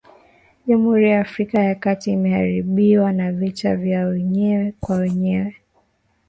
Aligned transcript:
Jamhuri 0.67 1.09
ya 1.11 1.21
Afrika 1.21 1.63
ya 1.63 1.75
kati 1.75 2.11
imeharibiwa 2.11 3.13
na 3.13 3.31
vita 3.31 3.75
vya 3.75 4.05
wenyewe 4.05 4.73
kwa 4.79 4.95
wenyewe 4.97 5.55